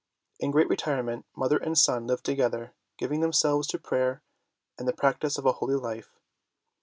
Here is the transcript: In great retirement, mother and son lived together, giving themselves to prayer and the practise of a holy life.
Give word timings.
In 0.39 0.49
great 0.49 0.67
retirement, 0.67 1.27
mother 1.35 1.57
and 1.59 1.77
son 1.77 2.07
lived 2.07 2.23
together, 2.23 2.73
giving 2.97 3.19
themselves 3.21 3.67
to 3.67 3.77
prayer 3.77 4.23
and 4.79 4.87
the 4.87 4.93
practise 4.93 5.37
of 5.37 5.45
a 5.45 5.51
holy 5.51 5.75
life. 5.75 6.17